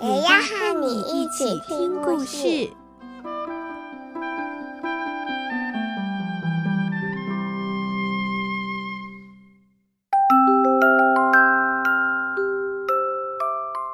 [0.00, 2.70] 也要和你一起听故事。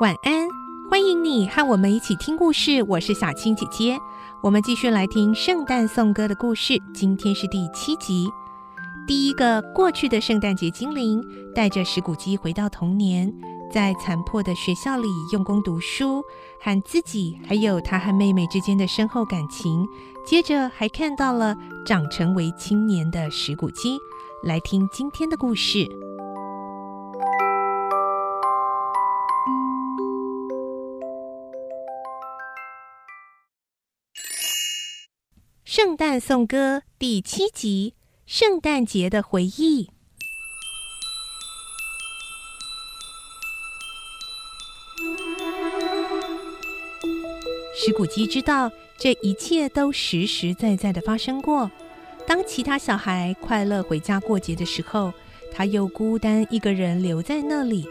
[0.00, 0.46] 晚安，
[0.90, 2.82] 欢迎你和我们一起听故事。
[2.82, 3.98] 我是小青姐姐，
[4.42, 6.74] 我们继续来听圣诞颂歌的故事。
[6.92, 8.28] 今天是第七集。
[9.06, 11.24] 第一个过去的圣诞节精灵
[11.54, 13.32] 带着史古基回到童年，
[13.74, 16.22] 在残破的学校里用功读书，
[16.60, 19.84] 和自己还有他和妹妹之间的深厚感情。
[20.24, 23.98] 接着还看到了长成为青年的石谷基。
[24.44, 25.88] 来听今天的故事。
[35.64, 39.93] 圣诞颂歌第七集：圣诞节的回忆。
[47.84, 51.70] 石谷鸡知道这一切都实实在在的发生过。
[52.26, 55.12] 当其他小孩快乐回家过节的时候，
[55.52, 57.86] 他又孤单一个人留在那里。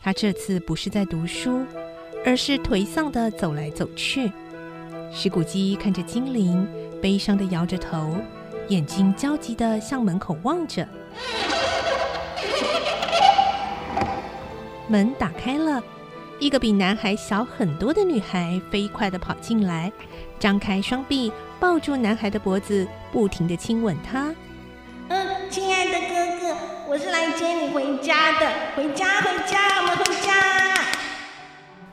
[0.00, 1.66] 他这次不是在读书，
[2.24, 4.30] 而是颓丧的走来走去。
[5.12, 6.64] 石谷鸡看着精灵。
[7.02, 8.16] 悲伤地摇着头，
[8.68, 10.86] 眼睛焦急地向门口望着。
[14.86, 15.82] 门打开了，
[16.44, 19.90] 一个比男孩小很多的女孩飞快地跑进来，
[20.38, 24.30] 张开双臂抱住男孩的脖子，不停地亲吻他。
[25.08, 26.56] 嗯，亲爱的哥哥，
[26.86, 28.46] 我是来接你回家的。
[28.76, 30.34] 回家，回家，我们回家。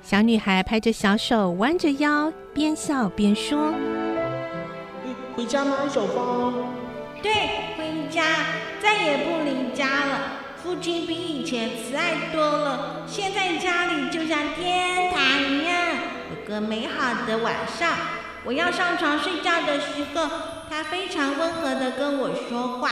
[0.00, 3.74] 小女孩拍着小手，弯着腰，边笑边说。
[5.34, 6.54] 回家吗，小芳？
[7.20, 7.32] 对，
[7.76, 8.22] 回家，
[8.80, 10.20] 再也不离家了。
[10.62, 12.75] 父亲比以前慈爱多了，
[13.16, 15.74] 现在家里就像天堂一样，
[16.28, 17.88] 有个美好的晚上。
[18.44, 20.28] 我要上床睡觉的时候，
[20.68, 22.90] 他非常温和地跟我说话，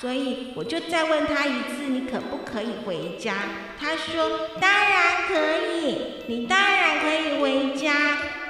[0.00, 3.34] 所以我就再问他一次：“你可不可以回家？”
[3.76, 5.34] 他说：“当然可
[5.66, 7.92] 以，你当然可以回家。”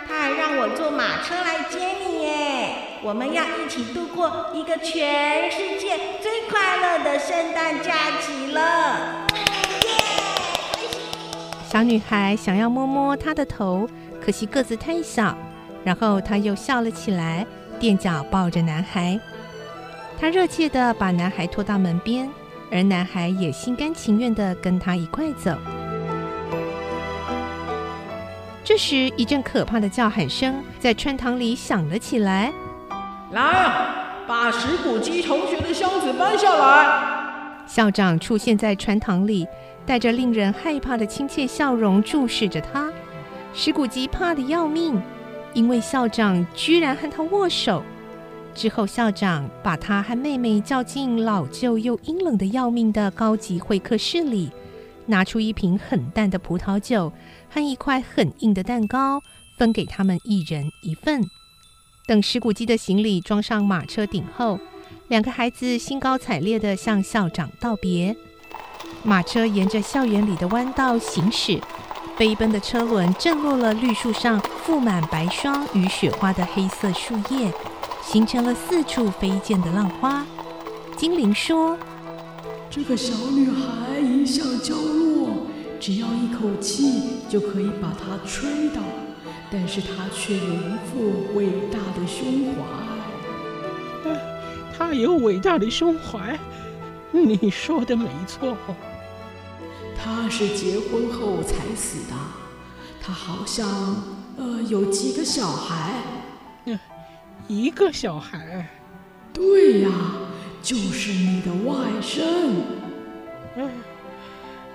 [0.06, 3.00] 他还让我坐马车来接你耶。
[3.02, 9.24] 我们要一起度过一个全世界最快乐的圣诞假期了！
[11.74, 13.88] 小女孩想要摸摸他的头，
[14.24, 15.36] 可惜个子太小。
[15.82, 17.44] 然后她又笑了起来，
[17.80, 19.18] 垫脚抱着男孩。
[20.16, 22.30] 她热切地把男孩拖到门边，
[22.70, 25.50] 而男孩也心甘情愿地跟她一块走。
[28.62, 32.52] 这时，一阵可怕的叫喊声在穿堂里响了起来。
[33.32, 37.66] 来啊，把石古基同学的箱子搬下来！
[37.66, 39.48] 校长出现在穿堂里，
[39.86, 42.92] 带着令人害怕的亲切笑容注视着他。
[43.52, 45.00] 石古基怕得要命，
[45.52, 47.82] 因为校长居然和他握手。
[48.54, 54.50] 之后，校长把他和妹妹叫进老旧又阴冷的要命的高级会客室里，
[55.06, 57.12] 拿出一瓶很淡的葡萄酒
[57.50, 59.20] 和一块很硬的蛋糕，
[59.58, 61.22] 分给他们一人一份。
[62.06, 64.58] 等石古基的行李装上马车顶后，
[65.08, 68.16] 两个孩子兴高采烈地向校长道别。
[69.06, 71.60] 马车沿着校园里的弯道行驶，
[72.16, 77.52] 飞奔的车轮震落了绿树上覆满白霜与雪花的黑色树叶，
[78.02, 80.24] 形成了四处飞溅的浪花。
[80.96, 81.76] 精灵说
[82.70, 85.48] ：“这个小女孩一向娇弱，
[85.78, 88.80] 只要一口气就可以把她吹倒。”
[89.52, 92.62] 但是她却有一副伟大的胸怀。
[94.06, 94.16] 嗯，
[94.76, 96.38] 他有伟大的胸怀，
[97.12, 98.56] 你说的没错。
[100.04, 102.14] 他是结婚后才死的，
[103.00, 103.66] 他好像
[104.36, 105.94] 呃有几个小孩。
[106.66, 106.78] 嗯，
[107.48, 108.68] 一个小孩。
[109.32, 109.90] 对呀，
[110.62, 112.22] 就是你的外甥。
[113.56, 113.70] 嗯，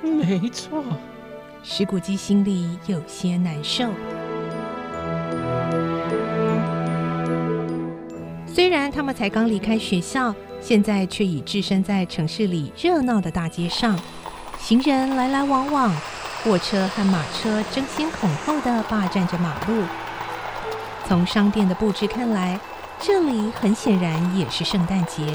[0.01, 0.83] 没错。
[1.61, 3.85] 石谷基心里有些难受。
[8.47, 13.97] 虽然他们才刚离开学校，现在却已置身在城市里热闹的大街上，
[14.59, 15.91] 行人来来往往，
[16.43, 19.83] 货车和马车争先恐后的霸占着马路。
[21.07, 22.59] 从商店的布置看来，
[22.99, 25.25] 这里很显然也是圣诞节。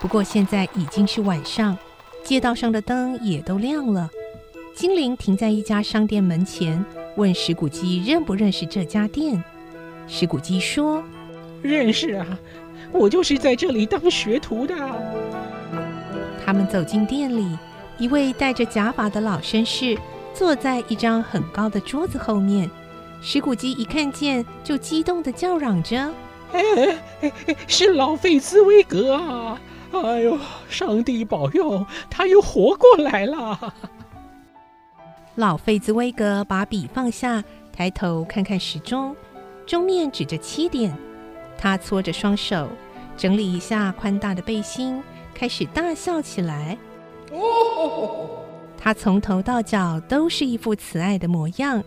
[0.00, 1.76] 不过现在已经是晚上，
[2.24, 4.10] 街道上的灯也都亮了。
[4.74, 6.84] 精灵停在一家商店门前，
[7.16, 9.42] 问石谷鸡认不认识这家店。
[10.08, 11.02] 石谷鸡说
[11.62, 12.26] ：“认识啊，
[12.92, 14.74] 我就是在这里当学徒的。”
[16.44, 17.58] 他们走进店里，
[17.98, 19.98] 一位戴着假发的老绅士
[20.32, 22.70] 坐在一张很高的桌子后面。
[23.20, 25.98] 石谷鸡一看见，就激动地叫嚷着
[26.52, 26.60] ：“哎
[27.20, 29.60] 哎哎，是老费兹威格啊！
[29.90, 33.74] 哎呦，上帝保佑，他又活过来了！”
[35.34, 37.42] 老费兹威格把笔放下，
[37.72, 39.16] 抬头看看时钟，
[39.66, 40.96] 钟面指着七点。
[41.56, 42.68] 他搓着双手，
[43.16, 45.02] 整理一下宽大的背心，
[45.34, 46.78] 开始大笑起来。
[47.32, 48.28] 哦，
[48.76, 51.82] 他从头到脚都是一副慈爱的模样。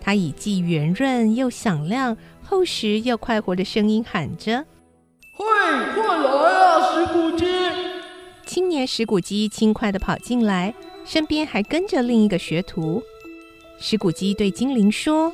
[0.00, 4.64] 他以既圆润又响亮、厚实又快活的声音喊着
[5.36, 5.44] ：“嘿，
[5.94, 7.46] 快来啊，石谷鸡！”
[8.46, 10.72] 青年石骨鸡轻快地跑进来。
[11.04, 13.00] 身边还跟着另一个学徒，
[13.78, 15.32] 石骨鸡对精灵说：“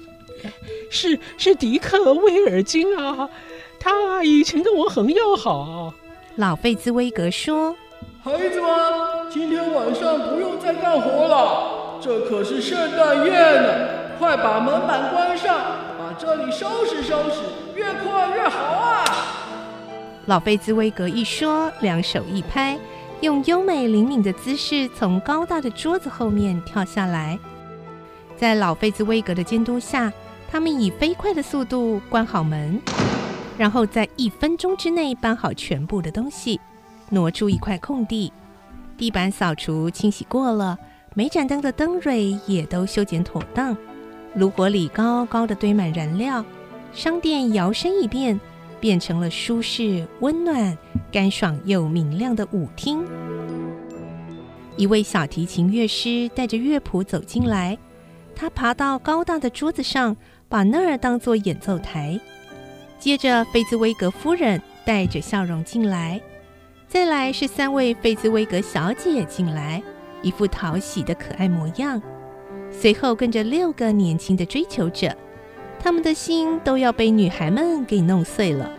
[0.90, 3.26] 是是迪克威尔金啊，
[3.80, 5.94] 他以前跟我很要好。”
[6.36, 7.74] 老费兹威格说
[8.24, 8.70] ：“孩子们，
[9.28, 15.58] 今天晚上不用再干活了，这可是圣诞夜呢，快把门板关上，
[15.98, 17.40] 把这里收拾收拾，
[17.74, 19.04] 越快越好啊！”
[20.26, 22.78] 老费兹威格一说，两手一拍。
[23.22, 27.36] 用优美灵敏的姿势从高大的桌子后面跳下来，
[28.36, 30.12] 在老费兹威格的监督下，
[30.48, 32.80] 他们以飞快的速度关好门，
[33.58, 36.60] 然后在一分钟之内搬好全部的东西，
[37.12, 38.32] 挪出一块空地，
[38.96, 40.76] 地板扫除清洗过了，
[41.14, 43.76] 每盏灯的灯蕊也都修剪妥当，
[44.34, 46.44] 炉火里高高的堆满燃料，
[46.92, 48.40] 商店摇身一变。
[48.80, 50.76] 变成了舒适、温暖、
[51.12, 53.04] 干爽又明亮的舞厅。
[54.76, 57.78] 一位小提琴乐师带着乐谱走进来，
[58.34, 60.16] 他爬到高大的桌子上，
[60.48, 62.18] 把那儿当作演奏台。
[62.98, 66.20] 接着，菲兹威格夫人带着笑容进来，
[66.92, 69.82] 再来是三位费兹威格小姐进来，
[70.20, 71.98] 一副讨喜的可爱模样。
[72.70, 75.10] 随后跟着六个年轻的追求者。
[75.80, 78.70] 他们的心都要被女孩们给弄碎了。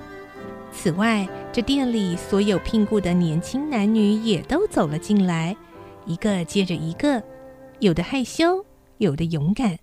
[0.71, 5.57] 此外，这店里所有聘雇的年轻男女也都走了进来，
[6.05, 7.19] 一个接着一个，
[7.79, 8.63] 有的害羞，
[8.99, 9.75] 有的勇敢，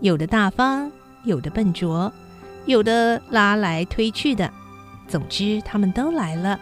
[0.00, 0.90] 有的大方，
[1.24, 2.12] 有的笨拙，
[2.64, 4.52] 有的拉来推去的。
[5.06, 6.58] 总之，他们都来了。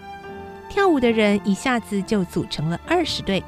[0.74, 3.40] 跳舞的人一下子就组成了二十对，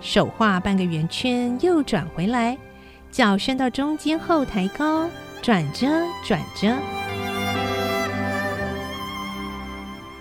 [0.00, 2.56] 手画半个圆圈，又转回来，
[3.10, 5.10] 脚伸到中间后抬高。
[5.42, 5.88] 转着
[6.24, 6.76] 转着，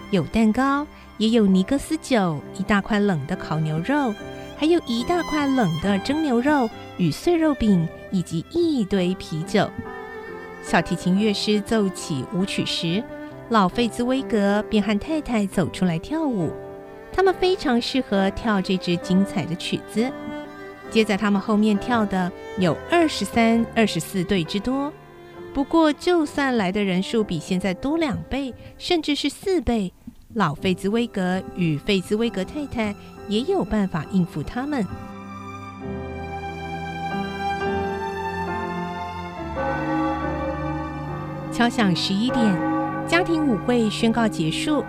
[0.10, 0.88] 有蛋糕，
[1.20, 4.12] 也有尼格斯酒，一大块冷的烤牛肉，
[4.58, 6.68] 还有一大块冷的蒸牛肉
[6.98, 9.70] 与碎肉饼，以及一堆啤酒。
[10.64, 13.04] 小提琴乐师奏起舞曲时，
[13.50, 16.52] 老费兹威格便和太太走出来跳舞。
[17.12, 20.10] 他们非常适合跳这支精彩的曲子。
[20.92, 24.92] 接在他们后面跳的有二十三、二十四对之多。
[25.54, 29.92] 不过，就算来的人数比现在多两倍，甚至是四倍，
[30.36, 32.96] 老费兹威格与费兹威格太太
[33.28, 34.86] 也有办法应付他们。
[41.52, 42.79] 敲响十一点，
[43.10, 44.86] 家庭舞会宣告结束。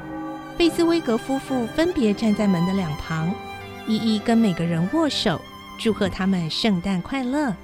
[0.59, 3.33] 费兹威格夫妇分别站在门的两旁，
[3.87, 5.41] 一一跟每个人握手，
[5.79, 7.57] 祝贺他们圣诞快乐。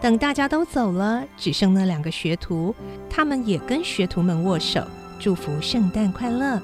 [0.00, 2.74] 等大家都走了，只剩那两个学徒，
[3.08, 4.84] 他们也跟学徒们握手，
[5.20, 6.60] 祝福圣诞快乐。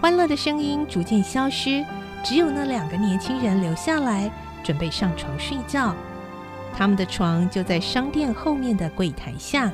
[0.00, 1.84] 欢乐的声音逐渐消失，
[2.24, 4.28] 只有那两个年轻人留下来，
[4.64, 5.94] 准备上床睡觉。
[6.76, 9.70] 他们的床就在商店后面的柜台下。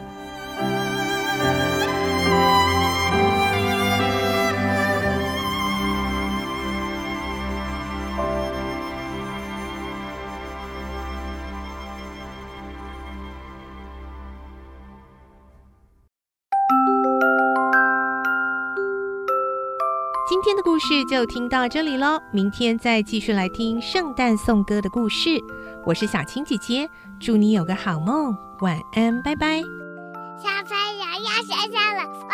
[20.28, 25.40] 今天的故事就听到这里喽，明天再继续来听圣诞颂歌的故事。
[25.84, 26.88] 我是小青姐姐，
[27.20, 29.60] 祝你有个好梦，晚安，拜拜。
[30.36, 30.48] 小
[31.26, 32.25] 朋友要睡觉了，